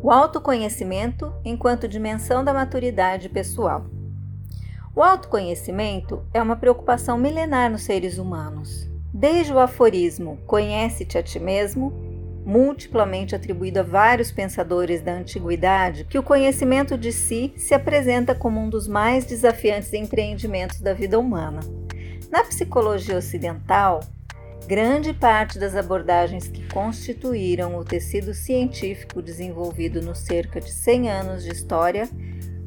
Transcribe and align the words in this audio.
O 0.00 0.10
autoconhecimento 0.10 1.34
enquanto 1.44 1.88
dimensão 1.88 2.44
da 2.44 2.54
maturidade 2.54 3.28
pessoal. 3.28 3.84
O 4.94 5.02
autoconhecimento 5.02 6.24
é 6.32 6.40
uma 6.40 6.56
preocupação 6.56 7.18
milenar 7.18 7.70
nos 7.70 7.82
seres 7.82 8.16
humanos. 8.16 8.88
Desde 9.12 9.52
o 9.52 9.58
aforismo 9.58 10.38
Conhece-te 10.46 11.18
a 11.18 11.22
ti 11.22 11.38
mesmo, 11.38 11.92
multiplamente 12.44 13.34
atribuído 13.34 13.80
a 13.80 13.82
vários 13.82 14.30
pensadores 14.30 15.02
da 15.02 15.12
antiguidade, 15.12 16.04
que 16.04 16.18
o 16.18 16.22
conhecimento 16.22 16.96
de 16.96 17.12
si 17.12 17.52
se 17.56 17.74
apresenta 17.74 18.34
como 18.34 18.60
um 18.60 18.70
dos 18.70 18.88
mais 18.88 19.26
desafiantes 19.26 19.92
empreendimentos 19.92 20.80
da 20.80 20.94
vida 20.94 21.18
humana. 21.18 21.60
Na 22.30 22.42
psicologia 22.44 23.18
ocidental, 23.18 24.00
Grande 24.68 25.14
parte 25.14 25.58
das 25.58 25.74
abordagens 25.74 26.46
que 26.46 26.62
constituíram 26.68 27.74
o 27.76 27.82
tecido 27.82 28.34
científico 28.34 29.22
desenvolvido 29.22 30.02
nos 30.02 30.18
cerca 30.18 30.60
de 30.60 30.70
100 30.70 31.10
anos 31.10 31.42
de 31.42 31.50
história 31.50 32.06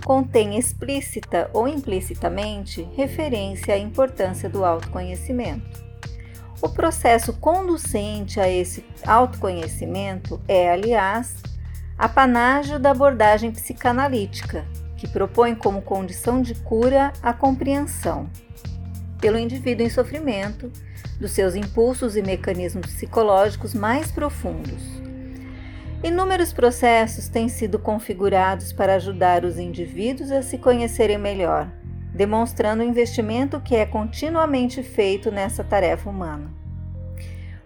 contém 0.04 0.58
explícita 0.58 1.48
ou 1.54 1.68
implicitamente 1.68 2.82
referência 2.96 3.76
à 3.76 3.78
importância 3.78 4.50
do 4.50 4.66
autoconhecimento. 4.66 5.80
O 6.60 6.70
processo 6.70 7.34
conducente 7.34 8.40
a 8.40 8.50
esse 8.50 8.84
autoconhecimento 9.06 10.42
é, 10.48 10.72
aliás, 10.72 11.36
apanágio 11.96 12.80
da 12.80 12.90
abordagem 12.90 13.52
psicanalítica, 13.52 14.66
que 14.98 15.08
propõe 15.08 15.54
como 15.54 15.84
condição 15.84 16.42
de 16.42 16.56
cura 16.56 17.14
a 17.22 17.32
compreensão, 17.32 18.28
pelo 19.20 19.38
indivíduo 19.38 19.86
em 19.86 19.90
sofrimento, 19.90 20.72
dos 21.22 21.32
seus 21.32 21.54
impulsos 21.54 22.18
e 22.18 22.22
mecanismos 22.24 22.88
psicológicos 22.88 23.76
mais 23.76 24.12
profundos. 24.12 24.82
Inúmeros 26.04 26.52
processos 26.52 27.28
têm 27.28 27.48
sido 27.48 27.78
configurados 27.78 28.74
para 28.74 28.96
ajudar 28.96 29.46
os 29.46 29.60
indivíduos 29.60 30.32
a 30.32 30.42
se 30.42 30.58
conhecerem 30.58 31.20
melhor, 31.20 31.72
demonstrando 32.12 32.82
o 32.82 32.86
investimento 32.86 33.62
que 33.62 33.76
é 33.76 33.86
continuamente 33.86 34.82
feito 34.82 35.32
nessa 35.32 35.64
tarefa 35.64 36.10
humana. 36.10 36.52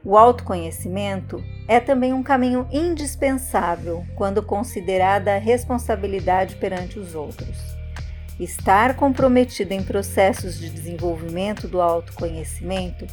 O 0.04 0.18
autoconhecimento 0.18 1.42
é 1.66 1.80
também 1.80 2.12
um 2.12 2.22
caminho 2.22 2.68
indispensável 2.72 4.06
quando 4.16 4.44
considerada 4.44 5.34
a 5.34 5.40
responsabilidade 5.40 6.58
perante 6.58 7.00
os 7.00 7.16
outros. 7.16 7.58
Estar 8.38 8.98
comprometido 8.98 9.74
em 9.74 9.82
processos 9.82 10.60
de 10.60 10.70
desenvolvimento 10.70 11.70
do 11.70 11.82
autoconhecimento 11.82 13.08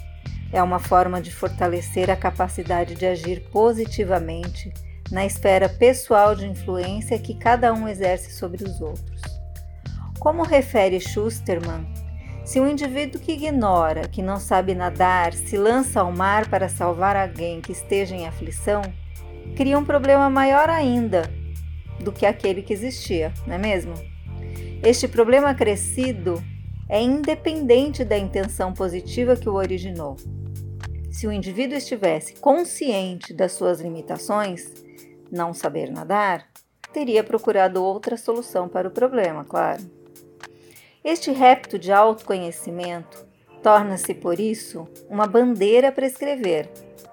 é 0.52 0.62
uma 0.62 0.78
forma 0.78 1.20
de 1.20 1.32
fortalecer 1.32 2.10
a 2.10 2.16
capacidade 2.16 2.94
de 2.94 3.06
agir 3.06 3.40
positivamente 3.50 4.72
na 5.10 5.24
esfera 5.24 5.68
pessoal 5.68 6.34
de 6.34 6.46
influência 6.46 7.18
que 7.18 7.34
cada 7.34 7.72
um 7.72 7.88
exerce 7.88 8.32
sobre 8.32 8.62
os 8.62 8.80
outros. 8.80 9.20
Como 10.18 10.42
refere 10.42 11.00
Schusterman, 11.00 11.86
se 12.44 12.60
um 12.60 12.68
indivíduo 12.68 13.20
que 13.20 13.32
ignora, 13.32 14.08
que 14.08 14.22
não 14.22 14.38
sabe 14.38 14.74
nadar, 14.74 15.32
se 15.32 15.56
lança 15.56 16.00
ao 16.00 16.12
mar 16.12 16.48
para 16.48 16.68
salvar 16.68 17.16
alguém 17.16 17.60
que 17.60 17.72
esteja 17.72 18.14
em 18.14 18.26
aflição, 18.26 18.82
cria 19.56 19.78
um 19.78 19.84
problema 19.84 20.28
maior 20.28 20.68
ainda 20.68 21.22
do 22.00 22.12
que 22.12 22.26
aquele 22.26 22.62
que 22.62 22.72
existia, 22.72 23.32
não 23.46 23.54
é 23.54 23.58
mesmo? 23.58 23.94
Este 24.82 25.06
problema 25.06 25.54
crescido 25.54 26.42
é 26.88 27.00
independente 27.00 28.04
da 28.04 28.18
intenção 28.18 28.72
positiva 28.72 29.36
que 29.36 29.48
o 29.48 29.54
originou. 29.54 30.16
Se 31.12 31.26
o 31.26 31.32
indivíduo 31.32 31.76
estivesse 31.76 32.36
consciente 32.36 33.34
das 33.34 33.52
suas 33.52 33.82
limitações, 33.82 34.72
não 35.30 35.52
saber 35.52 35.90
nadar, 35.90 36.48
teria 36.90 37.22
procurado 37.22 37.84
outra 37.84 38.16
solução 38.16 38.66
para 38.66 38.88
o 38.88 38.90
problema, 38.90 39.44
claro. 39.44 39.82
Este 41.04 41.30
repto 41.30 41.78
de 41.78 41.92
autoconhecimento 41.92 43.26
torna-se, 43.62 44.14
por 44.14 44.40
isso, 44.40 44.88
uma 45.08 45.26
bandeira 45.26 45.92
para 45.92 46.06
escrever, 46.06 46.70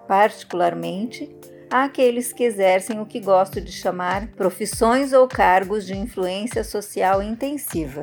particularmente 0.07 1.29
àqueles 1.69 2.31
que 2.31 2.43
exercem 2.43 3.01
o 3.01 3.05
que 3.05 3.19
gosto 3.19 3.59
de 3.59 3.71
chamar 3.71 4.29
profissões 4.29 5.11
ou 5.11 5.27
cargos 5.27 5.85
de 5.85 5.95
influência 5.95 6.63
social 6.63 7.21
intensiva. 7.21 8.01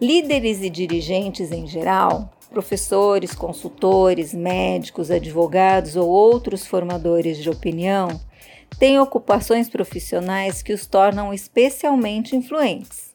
Líderes 0.00 0.62
e 0.62 0.70
dirigentes 0.70 1.50
em 1.50 1.66
geral 1.66 2.37
professores, 2.50 3.34
consultores, 3.34 4.32
médicos, 4.34 5.10
advogados 5.10 5.96
ou 5.96 6.08
outros 6.08 6.66
formadores 6.66 7.38
de 7.38 7.50
opinião 7.50 8.20
têm 8.78 8.98
ocupações 8.98 9.68
profissionais 9.68 10.62
que 10.62 10.72
os 10.72 10.86
tornam 10.86 11.32
especialmente 11.32 12.36
influentes, 12.36 13.14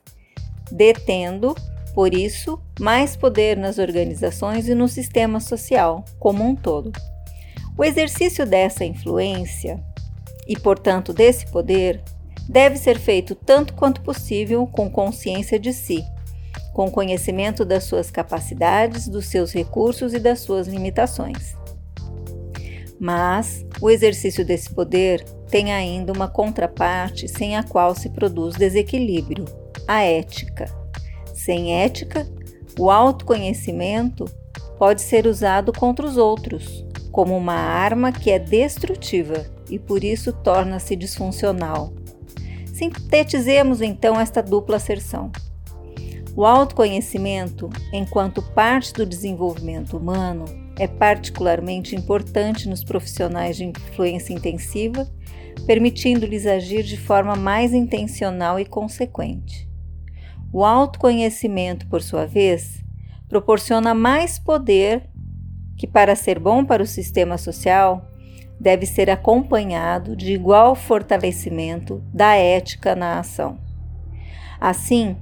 detendo, 0.71 1.55
por 1.93 2.13
isso, 2.13 2.59
mais 2.79 3.15
poder 3.15 3.57
nas 3.57 3.77
organizações 3.77 4.67
e 4.67 4.75
no 4.75 4.87
sistema 4.87 5.39
social 5.39 6.03
como 6.19 6.43
um 6.43 6.55
todo. 6.55 6.91
O 7.77 7.83
exercício 7.83 8.45
dessa 8.45 8.83
influência 8.83 9.83
e, 10.47 10.57
portanto, 10.59 11.13
desse 11.13 11.45
poder 11.47 12.03
deve 12.49 12.77
ser 12.77 12.99
feito 12.99 13.35
tanto 13.35 13.73
quanto 13.73 14.01
possível 14.01 14.67
com 14.67 14.89
consciência 14.89 15.57
de 15.57 15.71
si 15.71 16.03
com 16.73 16.89
conhecimento 16.89 17.63
das 17.63 17.83
suas 17.83 18.09
capacidades, 18.09 19.07
dos 19.07 19.27
seus 19.27 19.53
recursos 19.53 20.13
e 20.13 20.19
das 20.19 20.39
suas 20.39 20.67
limitações. 20.67 21.55
Mas 22.99 23.65
o 23.79 23.89
exercício 23.89 24.45
desse 24.45 24.73
poder 24.73 25.23
tem 25.49 25.71
ainda 25.71 26.11
uma 26.11 26.27
contraparte 26.27 27.27
sem 27.27 27.55
a 27.55 27.63
qual 27.63 27.93
se 27.93 28.09
produz 28.09 28.55
desequilíbrio: 28.55 29.45
a 29.87 30.01
ética. 30.01 30.65
Sem 31.33 31.81
ética, 31.81 32.27
o 32.79 32.89
autoconhecimento 32.89 34.25
pode 34.77 35.01
ser 35.01 35.27
usado 35.27 35.71
contra 35.71 36.05
os 36.05 36.17
outros, 36.17 36.85
como 37.11 37.37
uma 37.37 37.53
arma 37.53 38.11
que 38.11 38.31
é 38.31 38.39
destrutiva 38.39 39.45
e 39.69 39.77
por 39.77 40.03
isso 40.03 40.31
torna-se 40.31 40.95
disfuncional. 40.95 41.93
Sintetizemos 42.73 43.81
então 43.81 44.19
esta 44.19 44.41
dupla 44.41 44.77
asserção. 44.77 45.31
O 46.35 46.45
autoconhecimento, 46.45 47.69
enquanto 47.91 48.41
parte 48.41 48.91
do 48.91 49.05
desenvolvimento 49.05 49.95
humano, 49.95 50.45
é 50.79 50.87
particularmente 50.87 51.95
importante 51.95 52.67
nos 52.67 52.83
profissionais 52.83 53.55
de 53.55 53.65
influência 53.65 54.33
intensiva, 54.33 55.07
permitindo-lhes 55.67 56.47
agir 56.47 56.81
de 56.81 56.97
forma 56.97 57.35
mais 57.35 57.71
intencional 57.71 58.59
e 58.59 58.65
consequente. 58.65 59.69
O 60.51 60.65
autoconhecimento, 60.65 61.85
por 61.87 62.01
sua 62.01 62.25
vez, 62.25 62.83
proporciona 63.29 63.93
mais 63.93 64.39
poder 64.39 65.07
que, 65.77 65.85
para 65.85 66.15
ser 66.15 66.39
bom 66.39 66.65
para 66.65 66.81
o 66.81 66.87
sistema 66.87 67.37
social, 67.37 68.09
deve 68.59 68.87
ser 68.87 69.09
acompanhado 69.09 70.15
de 70.15 70.33
igual 70.33 70.75
fortalecimento 70.75 72.03
da 72.11 72.35
ética 72.35 72.95
na 72.95 73.19
ação. 73.19 73.59
Assim, 74.59 75.17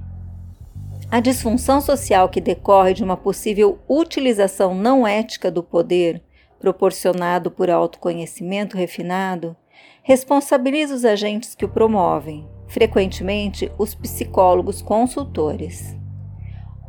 a 1.12 1.20
disfunção 1.20 1.78
social 1.78 2.30
que 2.30 2.40
decorre 2.40 2.94
de 2.94 3.04
uma 3.04 3.18
possível 3.18 3.78
utilização 3.86 4.74
não 4.74 5.06
ética 5.06 5.50
do 5.50 5.62
poder, 5.62 6.22
proporcionado 6.58 7.50
por 7.50 7.68
autoconhecimento 7.68 8.78
refinado, 8.78 9.54
responsabiliza 10.02 10.94
os 10.94 11.04
agentes 11.04 11.54
que 11.54 11.66
o 11.66 11.68
promovem, 11.68 12.48
frequentemente 12.66 13.70
os 13.76 13.94
psicólogos 13.94 14.80
consultores. 14.80 15.94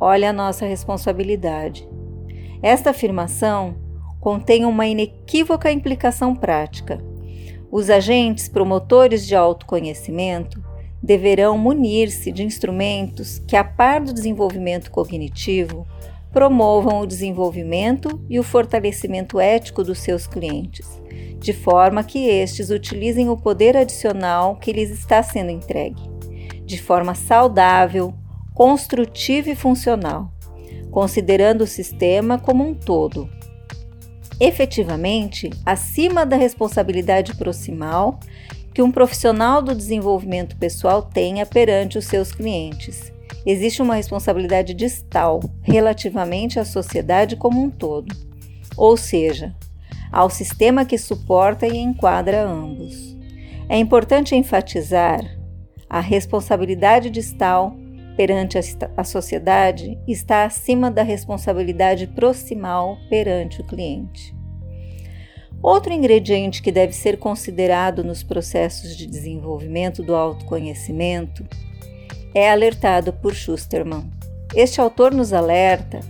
Olha 0.00 0.30
a 0.30 0.32
nossa 0.32 0.64
responsabilidade. 0.64 1.86
Esta 2.62 2.90
afirmação 2.92 3.76
contém 4.20 4.64
uma 4.64 4.86
inequívoca 4.86 5.70
implicação 5.70 6.34
prática. 6.34 6.98
Os 7.70 7.90
agentes 7.90 8.48
promotores 8.48 9.26
de 9.26 9.36
autoconhecimento 9.36 10.63
deverão 11.04 11.58
munir-se 11.58 12.32
de 12.32 12.42
instrumentos 12.42 13.42
que, 13.46 13.56
a 13.56 13.62
par 13.62 14.00
do 14.00 14.14
desenvolvimento 14.14 14.90
cognitivo, 14.90 15.86
promovam 16.32 17.00
o 17.00 17.06
desenvolvimento 17.06 18.18
e 18.28 18.40
o 18.40 18.42
fortalecimento 18.42 19.38
ético 19.38 19.84
dos 19.84 19.98
seus 19.98 20.26
clientes, 20.26 20.88
de 21.38 21.52
forma 21.52 22.02
que 22.02 22.26
estes 22.26 22.70
utilizem 22.70 23.28
o 23.28 23.36
poder 23.36 23.76
adicional 23.76 24.56
que 24.56 24.72
lhes 24.72 24.90
está 24.90 25.22
sendo 25.22 25.50
entregue, 25.50 26.02
de 26.64 26.80
forma 26.80 27.14
saudável, 27.14 28.14
construtiva 28.54 29.50
e 29.50 29.54
funcional, 29.54 30.32
considerando 30.90 31.64
o 31.64 31.66
sistema 31.66 32.38
como 32.38 32.66
um 32.66 32.72
todo. 32.72 33.28
Efetivamente, 34.40 35.50
acima 35.66 36.24
da 36.24 36.36
responsabilidade 36.36 37.36
proximal 37.36 38.18
que 38.74 38.82
um 38.82 38.90
profissional 38.90 39.62
do 39.62 39.72
desenvolvimento 39.72 40.56
pessoal 40.56 41.00
tenha 41.00 41.46
perante 41.46 41.96
os 41.96 42.06
seus 42.06 42.32
clientes. 42.32 43.12
Existe 43.46 43.80
uma 43.80 43.94
responsabilidade 43.94 44.74
distal 44.74 45.40
relativamente 45.62 46.58
à 46.58 46.64
sociedade 46.64 47.36
como 47.36 47.62
um 47.62 47.70
todo. 47.70 48.12
Ou 48.76 48.96
seja, 48.96 49.54
ao 50.10 50.28
sistema 50.28 50.84
que 50.84 50.98
suporta 50.98 51.66
e 51.68 51.76
enquadra 51.76 52.44
ambos. 52.44 53.16
É 53.68 53.78
importante 53.78 54.34
enfatizar 54.34 55.24
a 55.88 56.00
responsabilidade 56.00 57.10
distal 57.10 57.76
perante 58.16 58.58
a 58.96 59.04
sociedade 59.04 59.98
está 60.06 60.44
acima 60.44 60.90
da 60.90 61.02
responsabilidade 61.02 62.06
proximal 62.08 62.98
perante 63.08 63.60
o 63.60 63.64
cliente. 63.64 64.34
Outro 65.64 65.94
ingrediente 65.94 66.60
que 66.60 66.70
deve 66.70 66.92
ser 66.92 67.16
considerado 67.16 68.04
nos 68.04 68.22
processos 68.22 68.94
de 68.94 69.06
desenvolvimento 69.06 70.02
do 70.02 70.14
autoconhecimento 70.14 71.42
é 72.34 72.50
alertado 72.50 73.14
por 73.14 73.34
Schusterman. 73.34 74.04
Este 74.54 74.78
autor 74.78 75.14
nos 75.14 75.32
alerta 75.32 76.00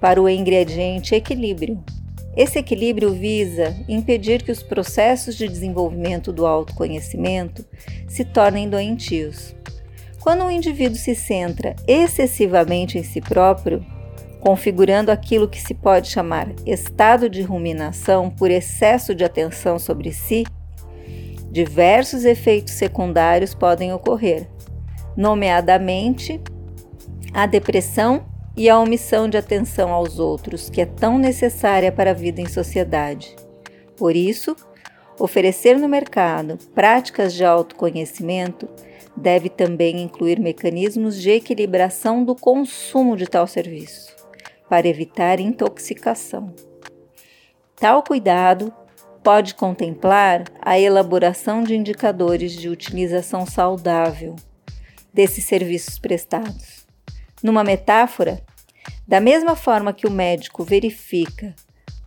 para 0.00 0.18
o 0.18 0.26
ingrediente 0.26 1.14
equilíbrio. 1.14 1.84
Esse 2.34 2.58
equilíbrio 2.58 3.12
visa 3.12 3.76
impedir 3.86 4.42
que 4.42 4.50
os 4.50 4.62
processos 4.62 5.36
de 5.36 5.46
desenvolvimento 5.46 6.32
do 6.32 6.46
autoconhecimento 6.46 7.62
se 8.08 8.24
tornem 8.24 8.66
doentios. 8.66 9.54
Quando 10.22 10.44
um 10.44 10.50
indivíduo 10.50 10.96
se 10.96 11.14
centra 11.14 11.76
excessivamente 11.86 12.96
em 12.96 13.02
si 13.02 13.20
próprio, 13.20 13.84
configurando 14.40 15.10
aquilo 15.10 15.48
que 15.48 15.60
se 15.60 15.74
pode 15.74 16.08
chamar 16.08 16.48
estado 16.66 17.28
de 17.28 17.42
ruminação 17.42 18.30
por 18.30 18.50
excesso 18.50 19.14
de 19.14 19.24
atenção 19.24 19.78
sobre 19.78 20.12
si, 20.12 20.44
diversos 21.50 22.24
efeitos 22.24 22.74
secundários 22.74 23.54
podem 23.54 23.92
ocorrer, 23.92 24.48
nomeadamente 25.16 26.40
a 27.32 27.46
depressão 27.46 28.24
e 28.56 28.68
a 28.68 28.78
omissão 28.78 29.28
de 29.28 29.36
atenção 29.36 29.92
aos 29.92 30.18
outros, 30.18 30.68
que 30.68 30.80
é 30.80 30.86
tão 30.86 31.18
necessária 31.18 31.92
para 31.92 32.10
a 32.10 32.14
vida 32.14 32.40
em 32.40 32.48
sociedade. 32.48 33.34
Por 33.96 34.16
isso, 34.16 34.56
oferecer 35.18 35.78
no 35.78 35.88
mercado 35.88 36.58
práticas 36.74 37.34
de 37.34 37.44
autoconhecimento 37.44 38.68
deve 39.16 39.48
também 39.48 40.00
incluir 40.00 40.40
mecanismos 40.40 41.20
de 41.20 41.30
equilibração 41.30 42.24
do 42.24 42.34
consumo 42.34 43.16
de 43.16 43.26
tal 43.26 43.46
serviço, 43.46 44.14
para 44.70 44.86
evitar 44.86 45.40
intoxicação. 45.40 46.54
Tal 47.74 48.04
cuidado 48.04 48.72
pode 49.20 49.56
contemplar 49.56 50.44
a 50.62 50.78
elaboração 50.78 51.64
de 51.64 51.74
indicadores 51.74 52.52
de 52.52 52.68
utilização 52.68 53.44
saudável 53.44 54.36
desses 55.12 55.44
serviços 55.44 55.98
prestados. 55.98 56.86
Numa 57.42 57.64
metáfora, 57.64 58.40
da 59.08 59.18
mesma 59.18 59.56
forma 59.56 59.92
que 59.92 60.06
o 60.06 60.10
médico 60.10 60.62
verifica 60.62 61.52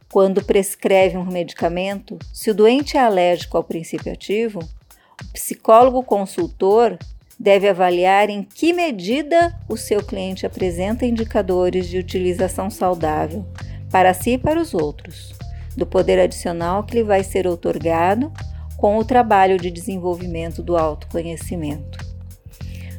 quando 0.09 0.41
prescreve 0.41 1.17
um 1.17 1.25
medicamento 1.25 2.17
se 2.33 2.49
o 2.49 2.55
doente 2.55 2.95
é 2.95 3.01
alérgico 3.01 3.57
ao 3.57 3.63
princípio 3.63 4.13
ativo, 4.13 4.59
o 4.59 5.33
psicólogo 5.33 6.01
consultor 6.01 6.97
deve 7.39 7.67
avaliar 7.67 8.29
em 8.29 8.43
que 8.43 8.73
medida 8.73 9.57
o 9.67 9.75
seu 9.75 10.03
cliente 10.03 10.45
apresenta 10.45 11.05
indicadores 11.05 11.87
de 11.87 11.97
utilização 11.97 12.69
saudável 12.69 13.45
para 13.91 14.13
si 14.13 14.31
e 14.31 14.37
para 14.37 14.59
os 14.59 14.73
outros, 14.73 15.33
do 15.75 15.85
poder 15.85 16.19
adicional 16.19 16.83
que 16.83 16.95
lhe 16.95 17.03
vai 17.03 17.23
ser 17.23 17.47
otorgado 17.47 18.31
com 18.77 18.97
o 18.97 19.05
trabalho 19.05 19.57
de 19.57 19.71
desenvolvimento 19.71 20.61
do 20.61 20.75
autoconhecimento. 20.75 21.99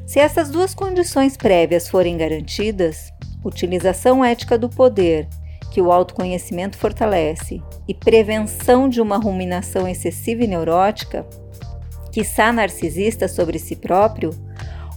Se 0.07 0.21
essas 0.21 0.51
duas 0.51 0.75
condições 0.75 1.37
prévias 1.37 1.89
forem 1.89 2.17
garantidas, 2.17 3.13
utilização 3.45 4.25
ética 4.25 4.57
do 4.57 4.69
poder, 4.69 5.29
que 5.73 5.81
o 5.81 5.91
autoconhecimento 5.91 6.79
fortalece, 6.79 7.61
e 7.89 7.93
prevenção 7.93 8.89
de 8.89 9.01
uma 9.01 9.17
ruminação 9.17 9.89
excessiva 9.89 10.45
e 10.45 10.47
neurótica, 10.47 11.27
quiçá 12.15 12.53
narcisista 12.53 13.27
sobre 13.27 13.59
si 13.59 13.75
próprio, 13.75 14.31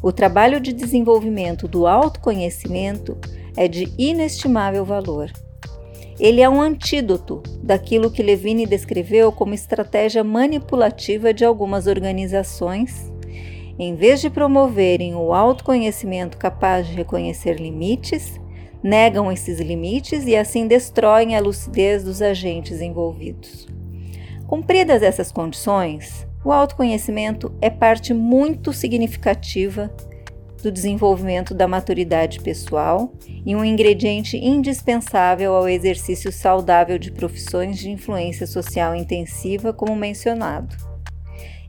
o 0.03 0.11
trabalho 0.11 0.59
de 0.59 0.71
desenvolvimento 0.71 1.67
do 1.67 1.87
autoconhecimento 1.87 3.17
é 3.55 3.67
de 3.67 3.91
inestimável 3.97 4.85
valor. 4.85 5.31
Ele 6.19 6.41
é 6.41 6.47
um 6.47 6.61
antídoto 6.61 7.41
daquilo 7.63 8.11
que 8.11 8.21
Levine 8.21 8.67
descreveu 8.67 9.31
como 9.31 9.55
estratégia 9.55 10.23
manipulativa 10.23 11.33
de 11.33 11.43
algumas 11.43 11.87
organizações, 11.87 13.11
em 13.79 13.95
vez 13.95 14.21
de 14.21 14.29
promoverem 14.29 15.15
o 15.15 15.33
autoconhecimento 15.33 16.37
capaz 16.37 16.85
de 16.85 16.93
reconhecer 16.93 17.59
limites, 17.59 18.39
negam 18.83 19.31
esses 19.31 19.59
limites 19.59 20.27
e 20.27 20.35
assim 20.35 20.67
destroem 20.67 21.35
a 21.35 21.39
lucidez 21.39 22.03
dos 22.03 22.21
agentes 22.21 22.79
envolvidos. 22.79 23.67
Cumpridas 24.45 25.01
essas 25.01 25.31
condições, 25.31 26.26
o 26.43 26.51
autoconhecimento 26.51 27.53
é 27.61 27.69
parte 27.69 28.13
muito 28.13 28.71
significativa 28.71 29.91
do 30.61 30.71
desenvolvimento 30.71 31.53
da 31.53 31.67
maturidade 31.67 32.39
pessoal 32.39 33.13
e 33.45 33.55
um 33.55 33.63
ingrediente 33.63 34.37
indispensável 34.37 35.55
ao 35.55 35.69
exercício 35.69 36.31
saudável 36.31 36.97
de 36.97 37.11
profissões 37.11 37.77
de 37.77 37.89
influência 37.89 38.47
social 38.47 38.95
intensiva, 38.95 39.71
como 39.71 39.95
mencionado. 39.95 40.75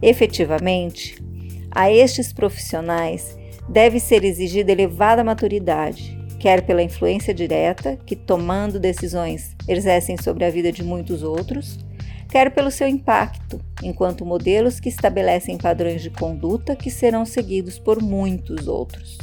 Efetivamente, 0.01 1.23
a 1.71 1.91
estes 1.91 2.33
profissionais 2.33 3.37
deve 3.69 4.01
ser 4.01 4.25
exigida 4.25 4.73
elevada 4.73 5.23
maturidade, 5.23 6.19
quer 6.39 6.63
pela 6.63 6.83
influência 6.83 7.35
direta, 7.35 7.99
que 8.07 8.17
tomando 8.17 8.81
decisões 8.81 9.55
exercem 9.67 10.17
sobre 10.17 10.45
a 10.45 10.51
vida 10.51 10.73
de 10.73 10.83
muitos 10.83 11.23
outros, 11.23 11.79
quer 12.29 12.51
pelo 12.51 12.71
seu 12.71 12.87
impacto, 12.87 13.61
enquanto 13.83 14.25
modelos 14.25 14.79
que 14.79 14.89
estabelecem 14.89 15.57
padrões 15.57 16.03
de 16.03 16.11
conduta 16.11 16.77
que 16.77 16.91
serão 16.91 17.25
seguidos 17.25 17.79
por 17.79 18.03
muitos 18.03 18.69
outros. 18.69 19.19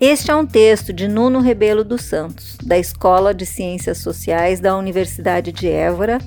Este 0.00 0.30
é 0.30 0.36
um 0.36 0.46
texto 0.46 0.92
de 0.92 1.08
Nuno 1.08 1.40
Rebelo 1.40 1.82
dos 1.82 2.02
Santos, 2.02 2.56
da 2.62 2.78
Escola 2.78 3.34
de 3.34 3.44
Ciências 3.44 3.98
Sociais 3.98 4.60
da 4.60 4.76
Universidade 4.76 5.50
de 5.50 5.68
Évora, 5.68 6.18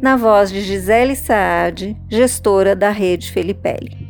na 0.00 0.16
voz 0.16 0.50
de 0.50 0.60
Gisele 0.60 1.16
Saad, 1.16 1.96
gestora 2.08 2.76
da 2.76 2.90
Rede 2.90 3.32
Felipelli. 3.32 4.05